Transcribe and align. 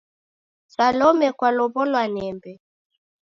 Salome 0.75 1.27
kulow'olwa 1.39 2.03
nembe? 2.13 2.51